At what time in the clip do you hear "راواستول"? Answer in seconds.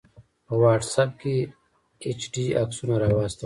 3.03-3.39